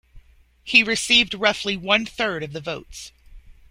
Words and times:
He 0.63 0.81
received 0.81 1.35
roughly 1.35 1.77
one-third 1.77 2.41
of 2.41 2.53
the 2.53 2.59
votes. 2.59 3.11